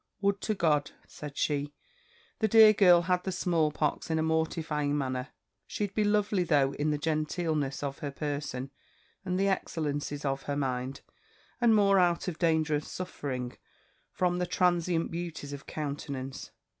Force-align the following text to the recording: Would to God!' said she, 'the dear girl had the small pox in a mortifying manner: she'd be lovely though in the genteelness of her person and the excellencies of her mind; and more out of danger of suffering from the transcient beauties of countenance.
Would 0.19 0.41
to 0.41 0.55
God!' 0.55 0.89
said 1.07 1.37
she, 1.37 1.75
'the 2.39 2.47
dear 2.47 2.73
girl 2.73 3.01
had 3.03 3.23
the 3.23 3.31
small 3.31 3.71
pox 3.71 4.09
in 4.09 4.17
a 4.17 4.23
mortifying 4.23 4.97
manner: 4.97 5.27
she'd 5.67 5.93
be 5.93 6.03
lovely 6.03 6.43
though 6.43 6.73
in 6.73 6.89
the 6.89 6.97
genteelness 6.97 7.83
of 7.83 7.99
her 7.99 8.09
person 8.09 8.71
and 9.23 9.39
the 9.39 9.47
excellencies 9.47 10.25
of 10.25 10.41
her 10.49 10.57
mind; 10.57 11.01
and 11.61 11.75
more 11.75 11.99
out 11.99 12.27
of 12.27 12.39
danger 12.39 12.73
of 12.75 12.83
suffering 12.83 13.55
from 14.11 14.39
the 14.39 14.47
transcient 14.47 15.11
beauties 15.11 15.53
of 15.53 15.67
countenance. 15.67 16.49